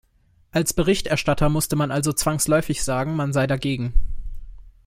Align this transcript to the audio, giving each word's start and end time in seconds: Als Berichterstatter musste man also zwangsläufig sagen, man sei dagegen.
Als 0.51 0.73
Berichterstatter 0.73 1.47
musste 1.49 1.75
man 1.75 1.91
also 1.91 2.11
zwangsläufig 2.11 2.83
sagen, 2.83 3.15
man 3.15 3.33
sei 3.33 3.45
dagegen. 3.45 3.93